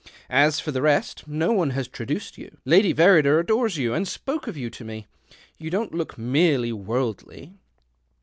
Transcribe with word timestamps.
As 0.31 0.59
for 0.59 0.71
the 0.71 0.81
rest, 0.81 1.27
no 1.27 1.51
one 1.51 1.69
has 1.77 1.87
traduced 1.87 2.35
you. 2.35 2.57
Lady 2.65 2.91
Verrider 2.91 3.39
adores 3.39 3.77
you, 3.77 3.93
and 3.93 4.07
spoke 4.07 4.47
of 4.47 4.57
you 4.57 4.71
to 4.71 4.83
me. 4.83 5.05
You 5.59 5.69
don't 5.69 5.93
look 5.93 6.17
merely 6.17 6.73
worldly." 6.73 7.53